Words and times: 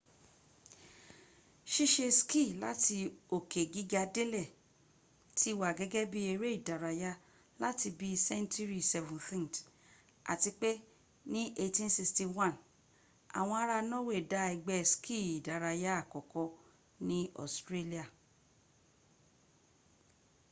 ṣiṣe 1.73 2.07
ski 2.19 2.43
lati 2.61 2.99
oke 3.35 3.61
giga 3.73 4.03
delẹ 4.15 4.43
ti 5.39 5.49
wa 5.59 5.69
gẹgẹ 5.77 6.03
bi 6.11 6.21
ere 6.33 6.49
idaraya 6.59 7.11
lati 7.61 7.87
bii 7.99 8.17
sẹnturi 8.27 8.79
17th 8.93 9.57
ati 10.33 10.51
pe 10.59 10.71
ni 11.33 11.43
1861 11.65 12.53
awọn 13.39 13.57
ara 13.63 13.77
nọwe 13.91 14.15
da 14.31 14.41
ẹgbẹ 14.53 14.77
ski 14.91 15.17
idaraya 15.37 15.91
akọkọ 16.01 16.43
ni 17.07 17.17
ọstrelia 17.43 18.05